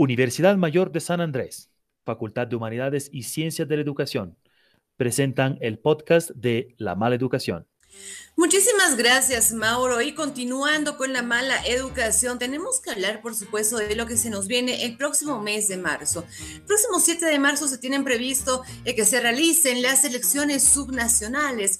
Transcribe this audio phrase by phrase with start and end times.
[0.00, 1.70] Universidad Mayor de San Andrés,
[2.06, 4.38] Facultad de Humanidades y Ciencias de la Educación,
[4.96, 7.66] presentan el podcast de La Mala Educación.
[8.34, 10.00] Muchísimas gracias, Mauro.
[10.00, 14.30] Y continuando con la mala educación, tenemos que hablar, por supuesto, de lo que se
[14.30, 16.24] nos viene el próximo mes de marzo.
[16.54, 21.78] El próximo 7 de marzo se tienen previsto que se realicen las elecciones subnacionales.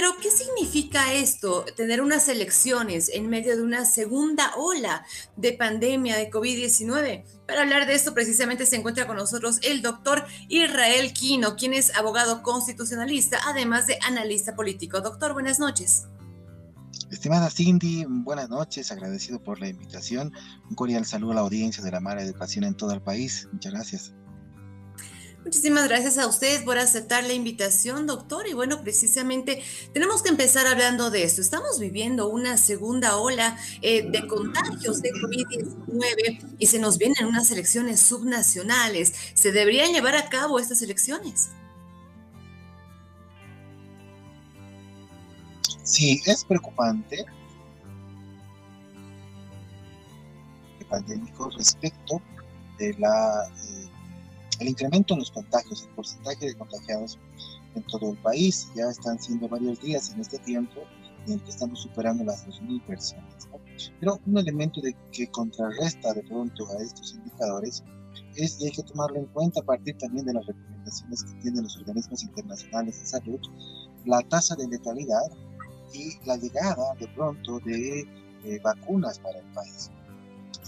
[0.00, 1.66] Pero, ¿qué significa esto?
[1.76, 5.04] Tener unas elecciones en medio de una segunda ola
[5.36, 7.22] de pandemia de COVID-19.
[7.46, 11.94] Para hablar de esto, precisamente se encuentra con nosotros el doctor Israel Quino, quien es
[11.94, 15.02] abogado constitucionalista, además de analista político.
[15.02, 16.06] Doctor, buenas noches.
[17.10, 20.32] Estimada Cindy, buenas noches, agradecido por la invitación.
[20.70, 23.50] Un cordial saludo a la audiencia de la Mara Educación en todo el país.
[23.52, 24.14] Muchas gracias.
[25.44, 28.46] Muchísimas gracias a ustedes por aceptar la invitación, doctor.
[28.46, 29.62] Y bueno, precisamente
[29.92, 31.40] tenemos que empezar hablando de esto.
[31.40, 37.50] Estamos viviendo una segunda ola eh, de contagios de COVID-19 y se nos vienen unas
[37.50, 39.14] elecciones subnacionales.
[39.34, 41.50] ¿Se deberían llevar a cabo estas elecciones?
[45.82, 47.24] Sí, es preocupante
[50.90, 52.20] pandémico respecto
[52.78, 53.89] de la eh,
[54.60, 57.18] el incremento en los contagios, el porcentaje de contagiados
[57.74, 58.68] en todo el país.
[58.76, 60.82] Ya están siendo varios días en este tiempo
[61.26, 63.48] en el que estamos superando las 2.000 personas.
[63.98, 67.82] Pero un elemento de, que contrarresta de pronto a estos indicadores
[68.36, 71.62] es, y hay que tomarlo en cuenta a partir también de las recomendaciones que tienen
[71.62, 73.40] los organismos internacionales de salud,
[74.04, 75.30] la tasa de letalidad
[75.94, 78.00] y la llegada de pronto de
[78.44, 79.90] eh, vacunas para el país.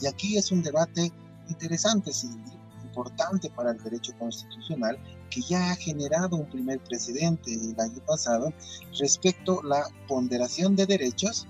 [0.01, 1.13] Y aquí es un debate
[1.49, 2.62] interesante, Cindy,
[2.93, 4.99] importante para el derecho constitucional
[5.31, 8.53] que ya ha generado un primer precedente el año pasado
[8.99, 11.47] respecto a la ponderación de derechos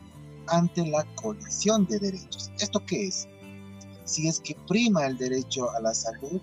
[0.46, 2.52] ante la colisión de derechos.
[2.60, 3.26] ¿Esto qué es?
[4.04, 6.40] Si es que prima el derecho a la salud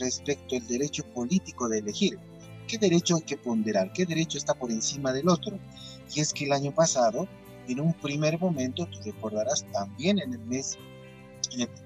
[0.00, 2.18] respecto al derecho político de elegir.
[2.66, 3.92] ¿Qué derecho hay que ponderar?
[3.92, 5.58] ¿Qué derecho está por encima del otro?
[6.14, 7.28] Y es que el año pasado,
[7.68, 10.78] en un primer momento, tú recordarás también en el mes,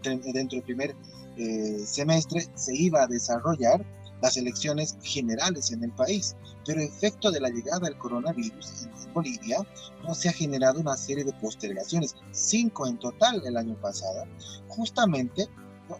[0.02, 0.94] dentro del primer
[1.36, 3.84] eh, semestre se iba a desarrollar
[4.22, 9.58] las elecciones generales en el país, pero efecto de la llegada del coronavirus en Bolivia
[10.02, 14.24] no se ha generado una serie de postergaciones, cinco en total el año pasado,
[14.68, 15.48] justamente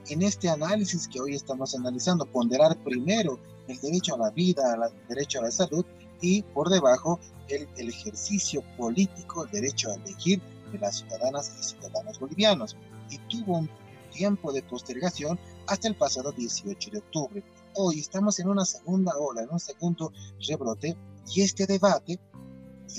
[0.08, 5.08] en este análisis que hoy estamos analizando, ponderar primero el derecho a la vida, el
[5.08, 5.84] derecho a la salud
[6.20, 10.40] y por debajo el, el ejercicio político, el derecho a elegir
[10.72, 12.76] de las ciudadanas y ciudadanos bolivianos.
[13.10, 13.70] Y tuvo un
[14.06, 17.44] tiempo de postergación hasta el pasado 18 de octubre.
[17.74, 20.12] Hoy estamos en una segunda ola, en un segundo
[20.46, 20.96] rebrote,
[21.34, 22.18] y este debate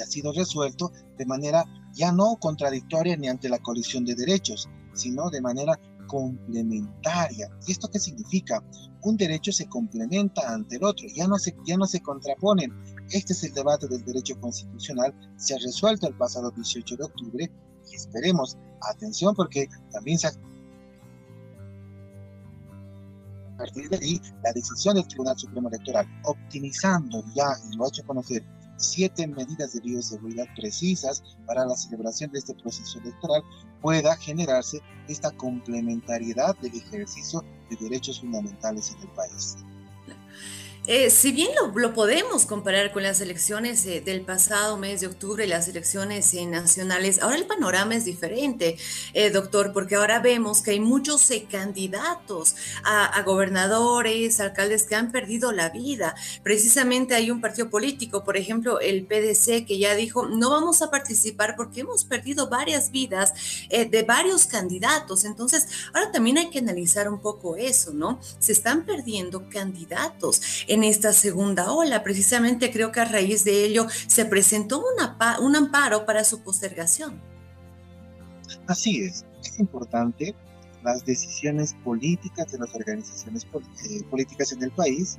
[0.02, 5.30] ha sido resuelto de manera ya no contradictoria ni ante la colisión de derechos, sino
[5.30, 7.50] de manera complementaria.
[7.66, 8.64] ¿Y esto qué significa?
[9.02, 12.74] Un derecho se complementa ante el otro, ya no se, ya no se contraponen.
[13.12, 17.52] Este es el debate del derecho constitucional, se ha resuelto el pasado 18 de octubre
[17.90, 20.32] y esperemos, atención porque también se ha
[23.58, 28.06] partir de ahí, la decisión del Tribunal Supremo Electoral, optimizando ya, y lo ha hecho
[28.06, 28.44] conocer,
[28.78, 33.42] siete medidas de bioseguridad precisas para la celebración de este proceso electoral,
[33.82, 39.58] pueda generarse esta complementariedad del ejercicio de derechos fundamentales en el país.
[40.90, 45.46] Eh, si bien lo, podemos comparar con las elecciones eh, del pasado mes de octubre,
[45.46, 48.78] las elecciones eh, nacionales, ahora el panorama es diferente,
[49.34, 52.56] doctor, porque ahora vemos que hay muchos candidatos
[52.86, 56.16] a, gobernadores, alcaldes que han perdido la vida.
[56.44, 60.90] Precisamente hay un partido político, por ejemplo, el PDC, que ya dijo, no vamos a
[60.90, 63.34] participar porque hemos perdido varias vidas
[63.70, 65.26] de varios candidatos.
[65.26, 68.20] Entonces, ahora también hay que analizar un poco eso, ¿no?
[68.40, 70.42] Se están perdiendo candidatos
[70.84, 72.04] esta segunda ola.
[72.04, 77.22] Precisamente creo que a raíz de ello se presentó una, un amparo para su postergación.
[78.68, 80.36] Así es, es importante
[80.84, 85.18] las decisiones políticas de las organizaciones eh, políticas en el país,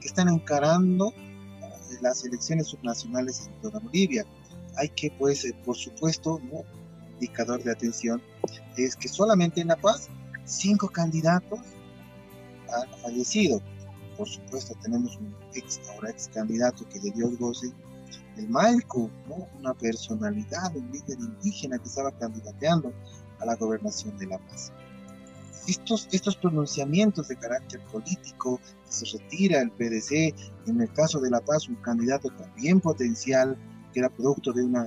[0.00, 4.24] que están encarando eh, las elecciones subnacionales en toda Bolivia.
[4.76, 6.40] Hay que, pues, eh, por supuesto,
[7.14, 8.22] indicador de atención
[8.76, 10.08] es que solamente en La Paz
[10.44, 11.60] cinco candidatos
[12.72, 13.60] han fallecido
[14.16, 17.72] por supuesto tenemos un ex, ahora ex candidato que de Dios goce,
[18.36, 19.10] el Malco,
[19.58, 22.92] una personalidad, un líder indígena que estaba candidateando
[23.40, 24.72] a la gobernación de La Paz.
[25.66, 30.34] Estos, pronunciamientos de carácter político, que se retira el PDC,
[30.68, 33.56] en el caso de La Paz, un candidato también potencial,
[33.92, 34.86] que era producto de una,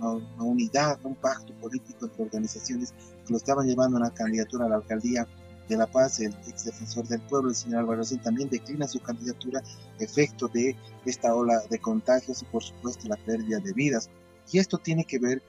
[0.00, 2.92] una, unidad, un pacto político entre organizaciones
[3.24, 5.26] que lo estaban llevando a la candidatura a la alcaldía
[5.68, 9.62] de La Paz, el ex defensor del pueblo, el señor Sin, también declina su candidatura
[9.98, 14.10] efecto de esta ola de contagios y por supuesto la pérdida de vidas.
[14.50, 15.42] Y esto tiene que ver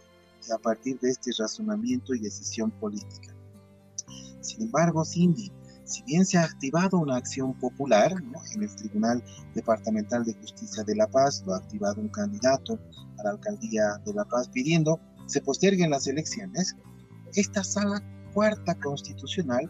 [0.54, 3.34] a partir de este razonamiento y decisión política.
[4.42, 5.52] Sin embargo, Cindy,
[5.84, 8.14] si bien se ha activado una acción popular
[8.54, 9.24] en el Tribunal
[9.56, 12.80] Departamental de Justicia de La Paz, lo ha activado un candidato
[13.18, 15.00] a la alcaldía de La Paz pidiendo
[15.30, 16.76] se posterguen las elecciones,
[17.36, 19.70] esta sala cuarta constitucional,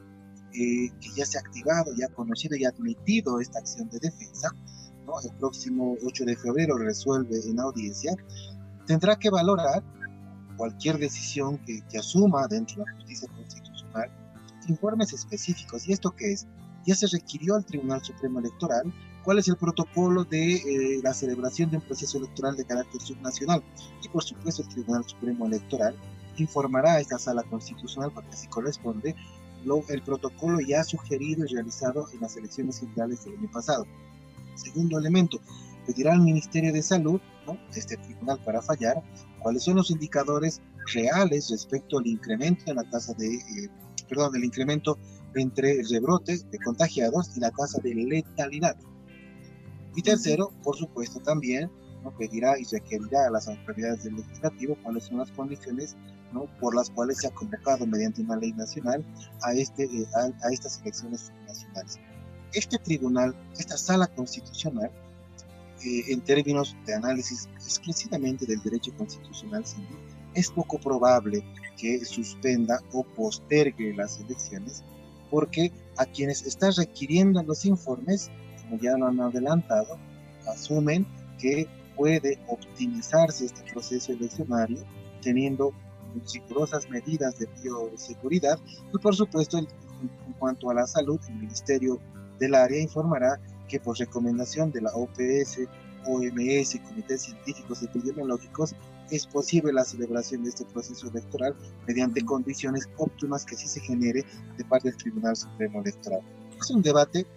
[0.53, 4.49] eh, que ya se ha activado, ya ha conocido y admitido esta acción de defensa,
[5.23, 8.15] el próximo 8 de febrero resuelve en audiencia,
[8.85, 9.83] tendrá que valorar
[10.55, 14.11] cualquier decisión que, que asuma dentro de la justicia constitucional
[14.69, 15.87] informes específicos.
[15.87, 16.47] ¿Y esto qué es?
[16.85, 18.93] Ya se requirió al Tribunal Supremo Electoral
[19.23, 23.61] cuál es el protocolo de eh, la celebración de un proceso electoral de carácter subnacional.
[24.03, 25.95] Y por supuesto el Tribunal Supremo Electoral
[26.37, 29.15] informará a esta sala constitucional, porque así corresponde,
[29.89, 33.85] el protocolo ya sugerido y realizado en las elecciones generales del año pasado.
[34.55, 35.39] Segundo elemento,
[35.85, 37.57] pedirá al Ministerio de Salud, ¿no?
[37.75, 39.01] este tribunal para fallar,
[39.41, 40.61] cuáles son los indicadores
[40.93, 43.69] reales respecto al incremento en la tasa de, eh,
[44.07, 44.97] perdón, el incremento
[45.35, 48.75] entre el rebrote de contagiados y la tasa de letalidad.
[49.95, 51.69] Y tercero, por supuesto, también
[52.03, 52.11] ¿no?
[52.11, 55.95] pedirá y requerirá a las autoridades del legislativo cuáles son las condiciones
[56.33, 56.45] ¿no?
[56.59, 59.03] por las cuales se ha convocado mediante una ley nacional
[59.41, 61.99] a, este, eh, a, a estas elecciones nacionales.
[62.53, 64.91] Este tribunal, esta sala constitucional,
[65.85, 69.63] eh, en términos de análisis exclusivamente del derecho constitucional
[70.33, 71.41] es poco probable
[71.77, 74.83] que suspenda o postergue las elecciones,
[75.31, 78.29] porque a quienes están requiriendo los informes,
[78.61, 79.97] como ya lo han adelantado,
[80.47, 81.07] asumen
[81.39, 81.65] que
[81.99, 84.77] puede optimizarse este proceso eleccionario
[85.21, 85.73] teniendo
[86.33, 88.57] rigurosas medidas de bioseguridad
[88.93, 89.67] y por supuesto en,
[90.39, 91.99] cuanto a la salud, el Ministerio
[92.39, 93.37] del Área informará
[93.67, 95.67] que por recomendación de la OPS,
[96.07, 98.73] OMS y comités científicos epidemiológicos
[99.11, 101.53] es posible la celebración de este proceso electoral
[101.85, 104.23] mediante condiciones óptimas que sí se genere
[104.57, 106.21] de parte del Tribunal Supremo Electoral.
[106.57, 107.27] Es un debate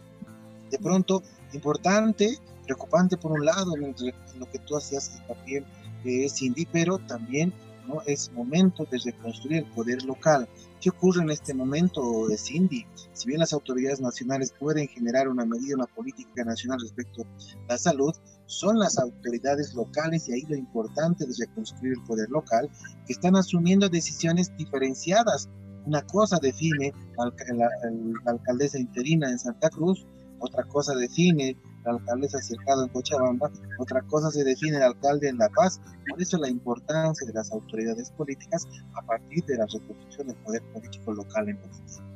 [0.71, 1.21] de pronto
[1.53, 3.95] importante, preocupante por un lado en,
[4.39, 5.65] lo que tú hacías hincapié,
[6.05, 7.53] eh, Cindy, pero también
[7.87, 8.03] ¿no?
[8.07, 10.49] es momento de reconstruir el poder local.
[10.81, 12.87] ¿Qué ocurre en este momento, Cindy?
[13.13, 17.79] Si bien las autoridades nacionales pueden generar una medida, una política nacional respecto a la
[17.79, 18.13] salud,
[18.47, 22.69] son las autoridades locales, y ahí lo importante de reconstruir el poder local,
[23.07, 25.49] que están asumiendo decisiones diferenciadas.
[25.87, 27.69] Una cosa define la, la,
[28.25, 30.05] la alcaldesa interina en Santa Cruz,
[30.41, 35.39] otra cosa define la alcaldesa cercado en Cochabamba, otra cosa se define el alcalde en
[35.39, 35.81] La Paz.
[36.09, 40.63] Por eso la importancia de las autoridades políticas a partir de la reconstrucción del poder
[40.73, 42.12] político local en Bolivia.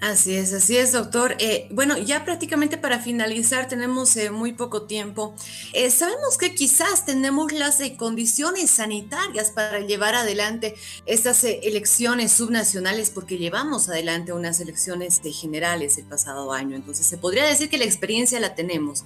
[0.00, 1.36] Así es, así es, doctor.
[1.38, 5.34] Eh, bueno, ya prácticamente para finalizar tenemos eh, muy poco tiempo.
[5.72, 10.74] Eh, sabemos que quizás tenemos las condiciones sanitarias para llevar adelante
[11.06, 16.76] estas elecciones subnacionales porque llevamos adelante unas elecciones generales el pasado año.
[16.76, 19.04] Entonces se podría decir que la experiencia la tenemos.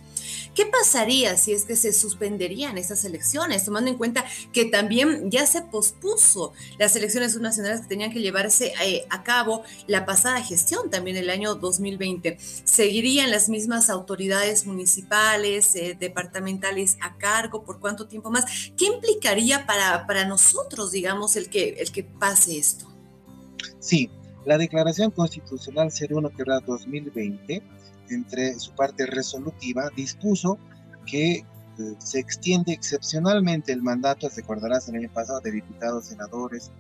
[0.57, 5.47] ¿Qué pasaría si es que se suspenderían estas elecciones, tomando en cuenta que también ya
[5.47, 8.73] se pospuso las elecciones subnacionales que tenían que llevarse
[9.09, 10.80] a cabo la pasada gestión?
[10.89, 12.39] También el año 2020.
[12.39, 17.65] ¿Seguirían las mismas autoridades municipales, eh, departamentales a cargo?
[17.65, 18.45] ¿Por cuánto tiempo más?
[18.77, 22.87] ¿Qué implicaría para, para nosotros, digamos, el que, el que pase esto?
[23.81, 24.11] Sí,
[24.47, 27.63] la Declaración Constitucional 01-2020,
[28.09, 30.59] entre su parte resolutiva, dispuso
[31.07, 31.45] que eh,
[31.99, 36.71] se extiende excepcionalmente el mandato, recordarás el año pasado, de diputados, senadores,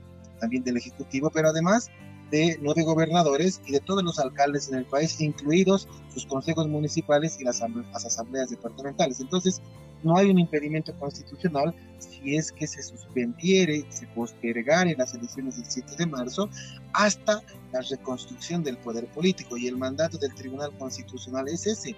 [0.40, 1.88] también del Ejecutivo, pero además
[2.30, 7.38] de nueve gobernadores y de todos los alcaldes en el país, incluidos sus consejos municipales
[7.40, 9.20] y las, asambleas departamentales.
[9.20, 9.60] Entonces,
[10.02, 15.66] no hay un impedimento constitucional si es que se suspendiere, se postergare las elecciones del
[15.66, 16.48] 7 de marzo
[16.92, 19.56] hasta la reconstrucción del poder político.
[19.56, 21.94] Y el mandato del Tribunal Constitucional es ese,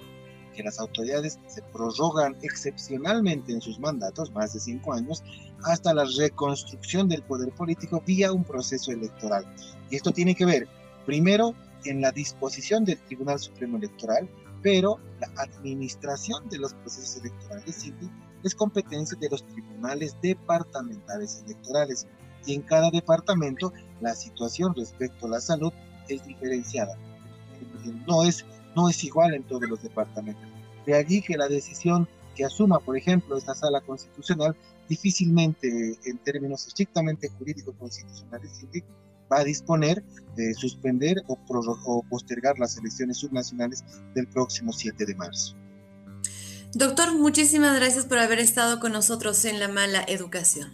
[0.54, 5.22] que las autoridades se prorrogan excepcionalmente en sus mandatos, más de cinco años,
[5.64, 9.44] hasta la reconstrucción del poder político vía un proceso electoral.
[9.90, 10.68] Y esto tiene que ver,
[11.06, 11.54] primero,
[11.84, 14.28] en la disposición del Tribunal Supremo Electoral,
[14.62, 17.92] pero la administración de los procesos electorales
[18.44, 22.06] es competencia de los tribunales departamentales electorales.
[22.46, 25.72] Y en cada departamento la situación respecto a la salud
[26.08, 26.96] es diferenciada.
[28.06, 30.44] No es no es igual en todos los departamentos.
[30.86, 34.56] De allí que la decisión que asuma, por ejemplo, esta sala constitucional,
[34.88, 38.52] difícilmente en términos estrictamente jurídico-constitucionales
[39.32, 40.02] va a disponer
[40.36, 41.38] de suspender o,
[41.86, 43.84] o postergar las elecciones subnacionales
[44.14, 45.56] del próximo 7 de marzo.
[46.74, 50.72] Doctor, muchísimas gracias por haber estado con nosotros en La Mala Educación.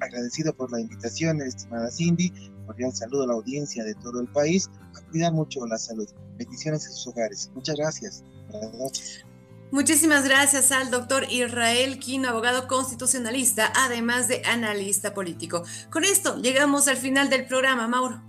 [0.00, 2.32] Agradecido por la invitación, estimada Cindy.
[2.66, 4.68] Cordial saludo a la audiencia de todo el país.
[4.96, 6.08] A cuidar mucho la salud.
[6.36, 7.50] Bendiciones en sus hogares.
[7.54, 8.24] Muchas gracias.
[8.50, 9.24] Buenas noches.
[9.72, 15.64] Muchísimas gracias al doctor Israel Quino, abogado constitucionalista, además de analista político.
[15.90, 18.22] Con esto llegamos al final del programa, Mauro.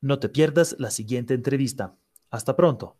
[0.00, 1.94] No te pierdas la siguiente entrevista.
[2.30, 2.96] Hasta pronto.